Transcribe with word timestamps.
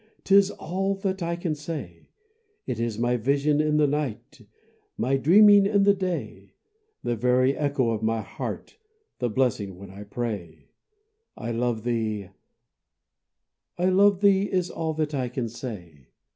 'Tis 0.23 0.49
all 0.49 0.95
that 0.95 1.21
I 1.21 1.35
can 1.35 1.53
say; 1.53 2.07
It 2.65 2.79
is 2.79 2.97
my 2.97 3.17
vision 3.17 3.61
in 3.61 3.77
the 3.77 3.85
night, 3.85 4.41
My 4.97 5.15
dreaming 5.15 5.67
in 5.67 5.83
the 5.83 5.93
day; 5.93 6.55
The 7.03 7.15
very 7.15 7.55
echo 7.55 7.91
of 7.91 8.01
my 8.01 8.21
heart, 8.21 8.79
The 9.19 9.29
blessing 9.29 9.77
when 9.77 9.91
I 9.91 10.05
pray: 10.05 10.71
I 11.37 11.51
love 11.51 11.83
thee 11.83 12.29
I 13.77 13.89
love 13.89 14.21
thee! 14.21 14.45
Is 14.51 14.71
all 14.71 14.95
that 14.95 15.13
I 15.13 15.29
can 15.29 15.47
say. 15.47 16.07